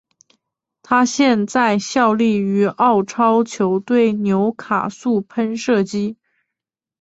[0.81, 6.17] 他现在效力于澳超球队纽卡素喷射机。